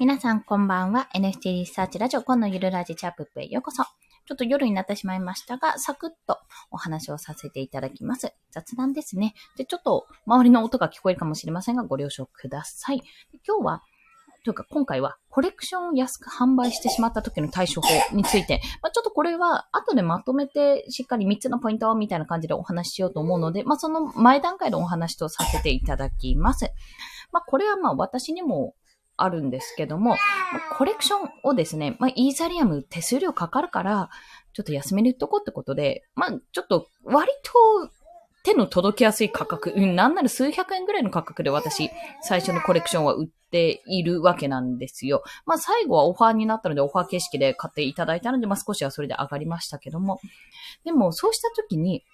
[0.00, 1.08] 皆さんこんばんは。
[1.12, 3.82] NFT リサーチラジオ、今のゆるラジチャップへようこそ。
[3.82, 6.38] ちょっと夜になってしまいましたが、サクッと
[6.70, 8.32] お話をさせていただきます。
[8.52, 9.34] 雑談ですね。
[9.56, 13.02] で、ちょっと周りの音が聞こえるかもしれませんが、ご了承ください。
[13.44, 13.82] 今日は、
[14.44, 26.70] というか今回はコレクションを安く販売してしまった時の対処法について、まあ、ちょっとこれは後でまとめてしっかり3つのポイントをみたいな感じでお話ししようと思うので、まあ、その前段階のお話とさせていただきます。
[27.32, 28.74] まあ、これはまあ私にも
[29.18, 30.16] あるんですけども、
[30.76, 34.10] コレクションをですね、まあ、イーサリアム手数料かかるから、
[34.52, 37.52] ちょっと安めに売っとこうってことで、まあ、ちょっと割と
[38.44, 41.90] 手の届きやすい価格、うん、なんなら数百円ぐらいの価格で私、
[42.22, 45.22] 最初のコレクションは売っているわけなんですよ。
[45.44, 50.20] まあ最後はオファーになったのでオファー形式で買っていただいたので、まあ少しはそれで上がりましたけども。
[50.84, 52.04] でもそうした時に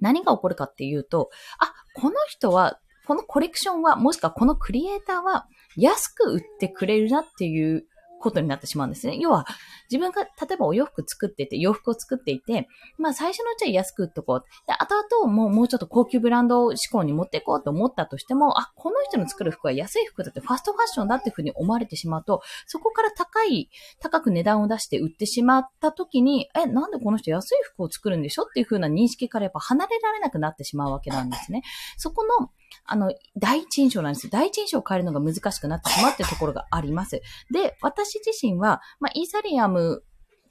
[0.00, 7.86] 何が起こるかっていうと、あ、この人はこのコレクションは、もしくはこのクリエイターは安く売ってくれるなっていう
[8.24, 9.18] ことになってしまうんですね。
[9.18, 9.46] 要は、
[9.90, 14.44] 自分が、例えばお洋服作ってて、洋服を作っていて、まあ最初のうちは安く売っとこう。
[14.66, 23.68] で、後々もう、もうちょっと高級ブランド志向に持っていこうと思ったとしても、あ、この人の作る服は安い服だってファストファッションだっていうふうに思われてしまうと、そこから高い、
[24.00, 31.62] 高く値段を出して売ってしまった時に、え、なんでこの人安い服を作るんでしょっていうふうな認識からやっぱ離れられなくなってしまうわけなんですね。
[31.98, 32.48] そこの、
[32.86, 34.30] あの、第一印象なんですよ。
[34.32, 37.20] 第一印象を変えるのが難しくなってしまうっていうところがあります。
[37.52, 40.02] で、私自身は、まあ、イーサリアム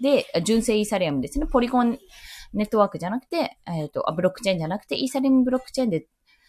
[0.00, 1.46] で、純正イーサリアムですね。
[1.46, 1.98] ポリゴン
[2.54, 6.06] ネットワークじゃなくて、えっ、ー、と、ブロックチェーンじゃなくて、イーサリアムブロックチェーンで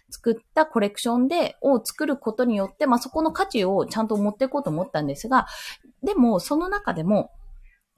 [0.10, 5.48] 作ったコレクションで、を作ることによって、まあ、そこの価値をちゃんと持っていこうと思ったんですが、
[6.04, 7.32] でも、その中でも、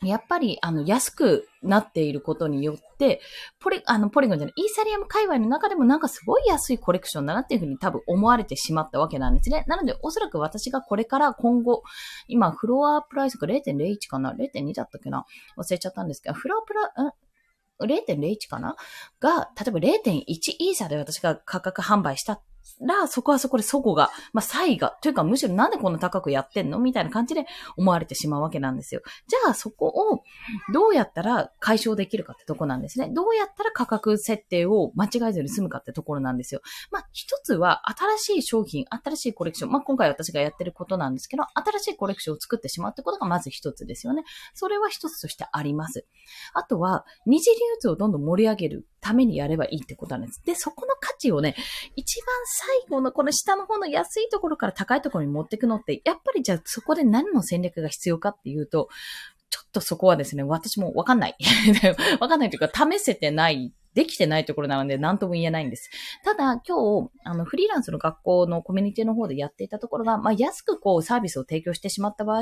[0.10, 3.22] やっぱり、あの、安くなっていることによって、
[3.60, 9.64] ポリ、あの、ポリゴンじゃない、イーサリアム界隈の中でもなんかすごい安いコレクションだなっていうふうに多分思われてしまったわけなんですね。
[9.68, 11.84] なので、おそらく私がこれから今後、
[12.28, 15.26] 今、フロアプライスが0.01かな ?0.2 だったっけな？
[15.58, 17.12] 忘れちゃったんですけど、フロアプラ、ん
[17.82, 18.76] ？0.01かな？
[19.20, 22.42] が、例えば0.1イーサで私が価格販売した
[22.82, 26.80] ら、そこはそこでそこが、まあ、差異が、というかむしろなんでこんな高くやってんの？
[26.80, 27.46] みたいな感じで
[27.78, 29.02] 思われてしまうわけなんですよ。
[29.28, 30.24] じゃあそこを
[30.74, 33.10] どうやったら解消できるかってとこなんですね。
[33.10, 36.62] どうやったら価格設定を間違えずに済むかってところなんですよ。
[36.92, 44.24] まあ、一つは新しい商品、新しいコレクション、まあ、今回私がやってることなんですけど、新しいコレクションを作ってしまうってことがまず一つですよね。
[44.54, 46.06] それは一つとしてあります。
[46.54, 50.42] あとは、二次流通をどんどん盛り上げるためにやればいいってことなんです。
[50.44, 51.56] で、そこの価値をね、
[51.96, 52.28] 一番
[52.82, 58.90] 最後のこの下の方の安いところから高いところに持っていくのって、やっぱりじゃあそこで何の戦略が必要かっていうと、
[59.52, 61.38] ちょっとそこはですね、私もわかんない。
[62.20, 65.90] わかんないというか、試せてないできてないところなので何とも言えないんです。
[66.24, 72.42] ただ、今日、あの、フリーランスの学校のコミュニティの方でやっていたところが、まあ、安くこう、サービスを提供してしまった場合、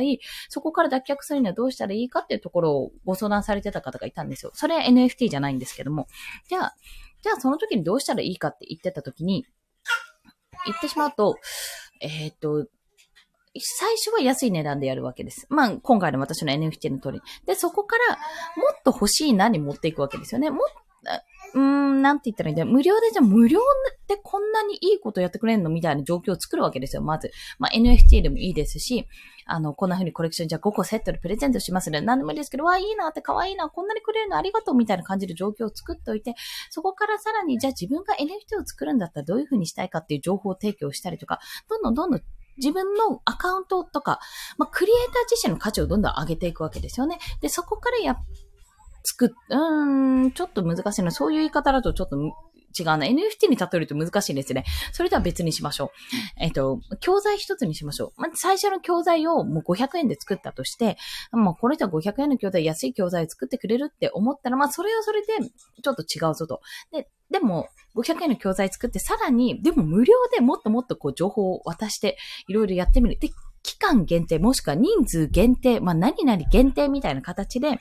[0.50, 4.52] そこから脱却するにはどうしたらいいかっていうところをご相談されてた方がいたんですよ。
[4.56, 6.08] それは NFT じゃないんですけども。
[6.50, 6.76] じゃあ、
[7.22, 9.46] じゃあその時にどうしたらいいかって言ってた時に、
[10.66, 11.38] 言ってしまうと、
[12.02, 12.66] えっ、と、
[13.60, 15.46] 最初は安い値段でやるわけです。
[15.50, 17.22] まあ、今回の私の NFT の通り。
[17.46, 18.18] で、そこから、も
[18.72, 20.50] っと欲しいなに持っていくわけですよね。
[20.50, 20.60] もっ
[21.54, 22.68] うーん、なんて言ったらいいんだよ。
[22.68, 23.60] 無料でじゃ無料
[24.08, 27.32] でこんなにいいことやってくれんのみたいな状況を作るわけですよ、まず。
[27.60, 29.08] まあ、NFT でもいいですし、
[29.46, 32.02] あの、こんな風にコレクションじゃ5個セットでプレゼントしますね。
[32.02, 36.36] 何でもいいですけど、わ、いいなって可愛いな、こんなにくれるのありがとうみたいな感じで状況を作っておいて、
[36.70, 41.40] そこからさらに、じゃあ自分が NFT を作るんだったらどういう風にしたいかっていう情報を提供したりとか、
[41.70, 42.22] どんどんどんどん
[42.58, 44.20] 自分のアカウントとか、
[44.58, 47.18] まあ、クリエイター自身の価値をどんどん上げていくわけですよね。
[47.42, 48.18] で、そこからやっ
[49.04, 51.12] 作っ、うーん、ちょっと難しいな。
[51.12, 53.06] そういう言い方だとちょっと違うな。
[53.06, 54.66] NFT に例えると難しいですね。
[54.92, 55.90] それでは別にしましょう。
[56.40, 58.22] えっ、と、教材一つにしましょう。
[58.22, 60.98] まず最初の教材をもう500円で作ったとして、
[61.32, 65.28] まあこれじゃ500円の教材、安い教材を作ってくれるって思ったら、まあそれはそれで
[65.84, 66.62] ちょっと違うぞと。
[66.92, 73.20] で、でも、500円の教材作って、さらに、でも無料でもっともっとこう情報を渡して、いろいろやってみる。
[73.20, 73.30] で、
[73.62, 77.80] 期間限定、もしくは人数限定、まあ何々限定みたいな形で、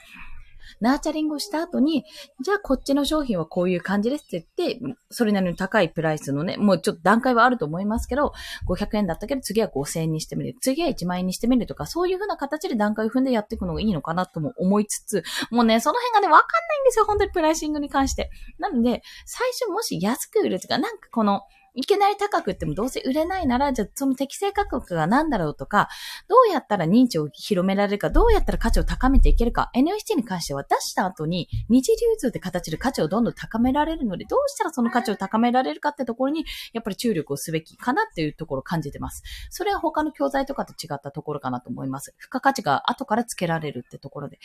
[0.81, 2.05] ナーチャリングをした後に、
[2.43, 8.33] じゃあこっちの商品はこういう感じですって言って、それなりに高いプライスのね、もうちょっと段階はあると思いますけど、
[8.69, 10.57] 500円だったけど次は5000円にしてみる。
[10.61, 18.31] 次は1万円にしてみるとか、そういう風な形で段階を踏んでやっていくのがいいのかなとも思いつつ、もうね、その辺がね、わかんないんですよ、本当にプライシングに関して。
[18.59, 21.43] なので、最初もし安く売るとか、なんかこの、
[21.75, 25.89] いきなり高くってもどうせ売れないなら、じゃあその適正価格が何だろうとか、
[26.29, 39.23] どうやったら認知を広められるか、どうやったら価値を高めていけるか、NFT に関しては出した後に二次流通って形で価値をどんどん高められるので、どうしたらその価値を高められるかってところに、やっぱり注力をすべきかなっていうところを感じてます。
[39.51, 42.15] それは他の教材とかと違ったところかなと思います。
[42.19, 44.39] 付加価値が後から付けられるってところで。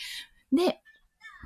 [0.54, 0.80] で、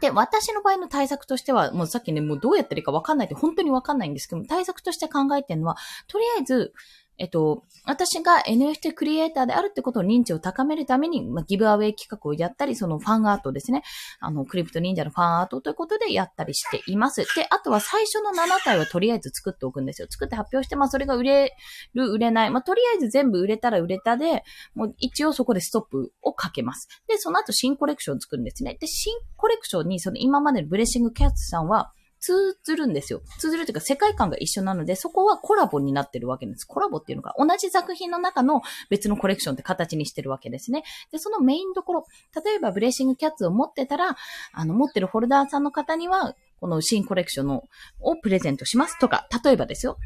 [0.01, 5.77] で、私の場合の対策としては、もうさっきね、もうどうやったらいいかわかんないって本当にわかんないんですけど、対策として考えてるのは、
[6.07, 6.74] とりあえず、
[7.18, 13.84] えっと、私が NFT クリエイターであるってことを認知を高めるために、まあ、ギブアウェイ企画をやったり、そのファンアートですね。
[14.19, 17.22] あの、クリプト忍者のファンアートということでやったりしています。
[17.36, 20.08] で、あとは最初の7体はとりあえず作っておくんですよ。
[20.10, 21.56] 作って発表して、まあ、それが売れ
[21.94, 22.50] る、売れない。
[22.50, 24.44] まあ、とりあえず全部売れたら売れたで、
[24.74, 26.88] もう一応そこでストップをかけます。
[27.08, 28.78] で、その後新コレクションを作るんですね。
[28.80, 33.21] で、新コレクションに、その今までのブレッシングキャッツさんは、通ずるんですよ。
[33.39, 36.65] 通ずるというか世界観が一緒なので、そこはコラボになってるわけです。
[36.65, 40.83] コラボっていうのが同じ作品の中の別のコレクションって形にしてるわけですね。
[41.12, 42.06] で、そのメインどころ、
[42.45, 44.15] 例えばブレーシングキャッツを持ってたら、
[44.53, 47.63] あの、持ってるホルダーさんの方には、この新コレクションの
[48.00, 49.97] をプレゼントしますとか、例えばですよ。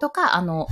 [0.00, 0.66] とか、あの、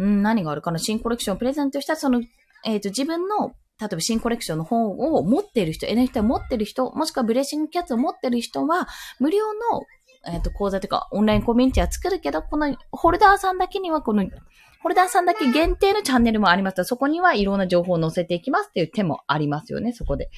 [0.00, 2.22] ん何があるかな新コレクションをプレゼントしたら、その、
[2.64, 8.88] えっ、ー、と、自分の例えば新コレクションの本を持っている人、NFT を持っている人、もしくはブレーシングキャッツを持っている人は、
[9.20, 9.82] 無料の
[10.32, 14.26] えっ、ー、と、講座というか、オンラインコミュニティは作るけど、このホルダーさんだけには、この、
[14.82, 20.30] ホルダーさんだけ限定のチャンネルもありますそこにはいろんな情報を載せていきますっていう手もありますよね、そこで。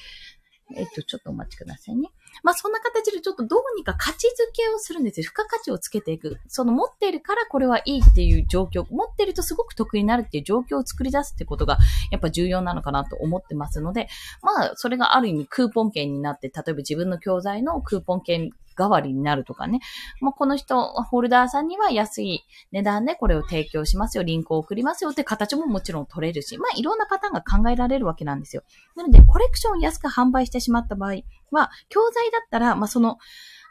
[0.75, 2.09] えっ、ー、と、ちょっとお待ちくださいね。
[2.43, 5.23] まあそんな形でちょっとどうにか価値づけをするんですよ。
[5.25, 6.39] 付加価値をつけていく。
[6.47, 11.77] その持っているからこれはいいっていう状況、持っているとすごく得になるっていう状況を作り出すってことが
[12.09, 14.07] やっぱ重要なのかなと思ってますので、
[14.41, 19.79] まあそれがある意味クーポン券になって、例えば自分の教材のクーポン券代わりになるとかね。
[20.19, 28.63] もうこの人、ホルダーさんには安い値段でこれを提供しますよ、リンクを送りますよって形ももちろん取れるし、まあいろんなパターンが考えられるわけなんですよ。
[28.95, 31.21] なので、コレクションを安く販売してしまった場合
[31.51, 33.17] は、教材だったら、まあその、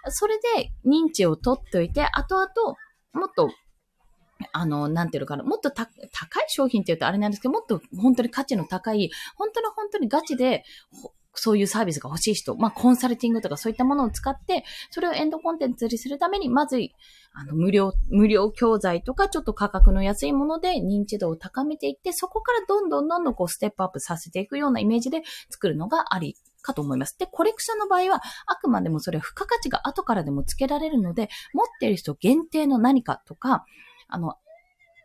[0.08, 2.76] それで認知を取っておいて、後々、
[3.12, 3.50] もっと
[4.52, 5.88] あの、なんていうのかな、もっと高い
[6.48, 10.64] 商品って言うとあれなんですけど、もっと本当に価値の高い、本当に本当にガチで、
[11.40, 16.76] そういうサービスが欲しい人、まあ、コンサルティングとかそういったものを使って、それをエンドコンテンツにするために、まず、
[17.32, 27.16] あの、無料、無料教材とか、ちょっと価格の安いもので認知度を高めていって、そこからどんどんどんどんこう、ステップアップさせていくようなイメージで作るのがありかと思います。
[27.18, 33.64] で、コレクションの場合は、あくまでもそれは付加価値が後からでも付けられるので、持っている人限定の何かとか、
[34.08, 34.34] あの、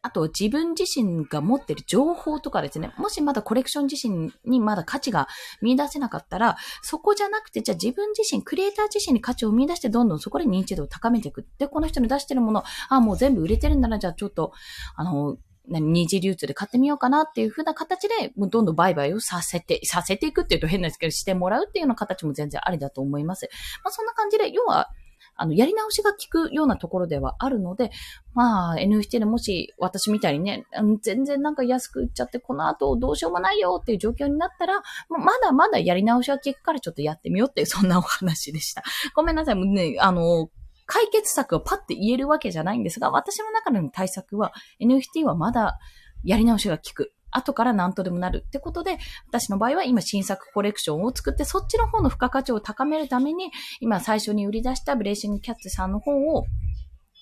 [0.05, 5.27] あと自分自身が持ってる情報とかですね、もしまだコレクション自身にまだ価値が
[5.63, 11.47] 見出せなかったら、そこじゃなくて、じゃあ自分自身、クリエイター自身に価値を見出してどんどんそこで認知度を高めていく。
[11.57, 14.53] で、この人の出してるもの、あ、もう全部売れてるんだな、じゃあちょっと、
[14.95, 15.37] あの、
[15.67, 23.49] 何二次流通で買ってみようかなっていう風な形で、もうどんどん売買をさせて、させていくっていうと変なんですけど、してもらうっていうような形も全然ありだと思います。
[23.83, 24.91] まあそんな感じで、要は、
[25.35, 27.91] あの、やり直しが効くようなところではあるので、
[28.33, 30.65] まあ、NFT でもし私みたいにね、
[31.01, 38.83] 全然なんか安く売っちゃって、この後どうしようもないよっていう状況になったら、まだまだやり直しが効くからちょっとやってみようっていう、そんなお話でした。
[39.15, 40.49] ごめんなさい、もうね、あの、
[40.85, 45.79] 解決策をパッて言えるわけじゃないんですが、私の中での対策は、NFT はまだ
[46.23, 47.14] やり直しが効く。
[47.37, 48.97] 後から何とでもなるってことで、
[49.27, 56.45] 私の場合は今新作コレクションを作って、そっちの方の付加価値を高めるために、今最初に売り出したブレーシングキャッツさんの方を、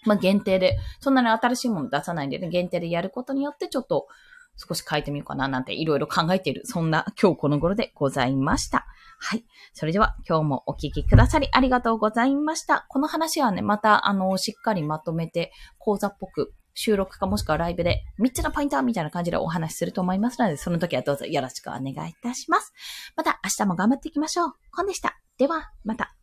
[0.06, 4.08] まあ、限定で、そんなに新しいもの出さないんでね、限定でやることによって、ちょっと
[4.56, 8.86] 少し変えてみようかななんていろいろ考えている、そんな今日この頃でございました。
[9.20, 9.46] はい。
[9.74, 12.86] それでは今日もお聞きくださりありがとうございました。
[12.90, 22.74] この話はね、またあの、しっかりまとめて講座っぽく収録かもしくはライブで3つのポイントみたいな感じでお話しすると思いますので、その時はどうぞよろしくお願いいたします。
[23.16, 24.54] また明日も頑張っていきましょう。
[24.72, 25.20] コンでした。
[25.38, 26.16] では、また。